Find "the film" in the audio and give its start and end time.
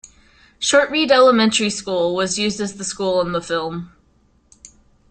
3.33-3.91